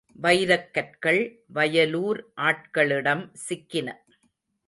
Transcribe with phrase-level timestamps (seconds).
[0.21, 1.19] வைரக் கற்கள்
[1.53, 3.87] வயலூர் ஆட்களிடம் சிக்கின.